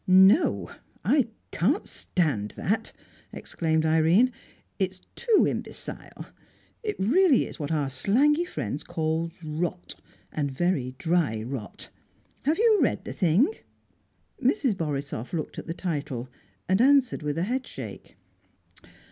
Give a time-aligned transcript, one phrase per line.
[0.07, 0.71] "No,
[1.05, 2.91] I can't stand that!"
[3.31, 4.31] exclaimed Irene.
[4.79, 6.25] "It's too imbecile.
[6.81, 9.93] It really is what our slangy friend calls 'rot,'
[10.31, 11.89] and very dry rot.
[12.45, 13.53] Have you read the thing?"
[14.43, 14.75] Mrs.
[14.75, 16.29] Borisoff looked at the title,
[16.67, 18.15] and answered with a headshake.